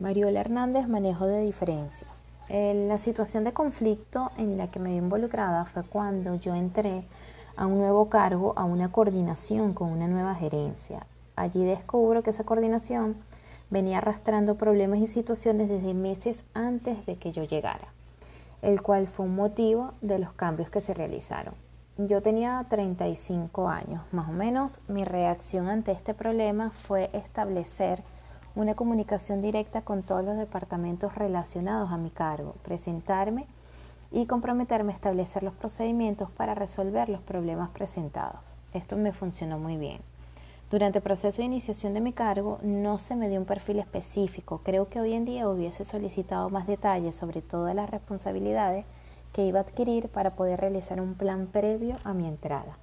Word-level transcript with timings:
Mariola 0.00 0.38
Hernández, 0.40 0.86
manejo 0.86 1.26
de 1.26 1.40
diferencias. 1.40 2.22
La 2.48 2.98
situación 2.98 3.42
de 3.42 3.52
conflicto 3.52 4.30
en 4.36 4.56
la 4.56 4.70
que 4.70 4.78
me 4.78 4.90
vi 4.90 4.96
involucrada 4.96 5.64
fue 5.64 5.82
cuando 5.82 6.36
yo 6.36 6.54
entré 6.54 7.04
a 7.56 7.66
un 7.66 7.78
nuevo 7.78 8.08
cargo, 8.08 8.52
a 8.56 8.64
una 8.64 8.92
coordinación 8.92 9.74
con 9.74 9.88
una 9.88 10.06
nueva 10.06 10.36
gerencia. 10.36 11.04
Allí 11.34 11.64
descubro 11.64 12.22
que 12.22 12.30
esa 12.30 12.44
coordinación 12.44 13.16
venía 13.70 13.98
arrastrando 13.98 14.54
problemas 14.54 15.00
y 15.00 15.08
situaciones 15.08 15.68
desde 15.68 15.94
meses 15.94 16.44
antes 16.54 17.04
de 17.04 17.16
que 17.16 17.32
yo 17.32 17.42
llegara, 17.42 17.88
el 18.62 18.82
cual 18.82 19.08
fue 19.08 19.26
un 19.26 19.34
motivo 19.34 19.94
de 20.00 20.20
los 20.20 20.32
cambios 20.32 20.70
que 20.70 20.80
se 20.80 20.94
realizaron. 20.94 21.54
Yo 21.96 22.22
tenía 22.22 22.64
35 22.68 23.68
años, 23.68 24.04
más 24.12 24.28
o 24.28 24.32
menos. 24.32 24.80
Mi 24.86 25.04
reacción 25.04 25.68
ante 25.68 25.90
este 25.90 26.14
problema 26.14 26.70
fue 26.70 27.10
establecer 27.12 28.04
una 28.58 28.74
comunicación 28.74 29.40
directa 29.40 29.82
con 29.82 30.02
todos 30.02 30.24
los 30.24 30.36
departamentos 30.36 31.14
relacionados 31.14 31.92
a 31.92 31.96
mi 31.96 32.10
cargo, 32.10 32.56
presentarme 32.64 33.46
y 34.10 34.26
comprometerme 34.26 34.92
a 34.92 34.96
establecer 34.96 35.44
los 35.44 35.54
procedimientos 35.54 36.28
para 36.32 36.56
resolver 36.56 37.08
los 37.08 37.20
problemas 37.20 37.68
presentados. 37.68 38.56
Esto 38.72 38.96
me 38.96 39.12
funcionó 39.12 39.60
muy 39.60 39.76
bien. 39.76 40.00
Durante 40.72 40.98
el 40.98 41.04
proceso 41.04 41.36
de 41.38 41.44
iniciación 41.44 41.94
de 41.94 42.00
mi 42.00 42.12
cargo 42.12 42.58
no 42.62 42.98
se 42.98 43.14
me 43.14 43.28
dio 43.28 43.38
un 43.38 43.46
perfil 43.46 43.78
específico. 43.78 44.60
Creo 44.64 44.88
que 44.88 45.00
hoy 45.00 45.12
en 45.12 45.24
día 45.24 45.48
hubiese 45.48 45.84
solicitado 45.84 46.50
más 46.50 46.66
detalles 46.66 47.14
sobre 47.14 47.42
todas 47.42 47.76
las 47.76 47.88
responsabilidades 47.88 48.86
que 49.32 49.46
iba 49.46 49.60
a 49.60 49.62
adquirir 49.62 50.08
para 50.08 50.34
poder 50.34 50.58
realizar 50.58 51.00
un 51.00 51.14
plan 51.14 51.46
previo 51.46 51.96
a 52.02 52.12
mi 52.12 52.26
entrada. 52.26 52.76